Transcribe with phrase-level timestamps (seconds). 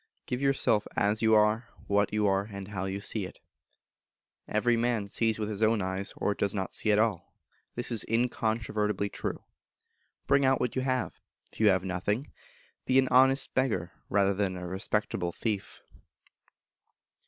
[0.25, 3.37] Give yourself as you are, what you are, and how you see it.
[4.47, 7.35] Everyman sees with his own eyes, or does not see at all.
[7.75, 9.43] This is incontrovertibly true.
[10.25, 11.21] Bring out what you have.
[11.51, 12.31] If you have nothing,
[12.87, 15.83] be an honest beggar rather than a respectable thief.